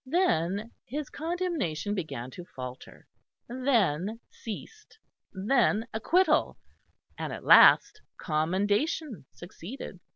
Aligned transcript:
Then 0.07 0.71
his 0.83 1.11
condemnation 1.11 1.93
began 1.93 2.31
to 2.31 2.43
falter, 2.43 3.05
then 3.47 4.19
ceased; 4.31 4.97
then 5.31 5.85
acquittal, 5.93 6.57
and 7.19 7.31
at 7.31 7.45
last 7.45 8.01
commendation 8.17 9.27
succeeded. 9.31 9.99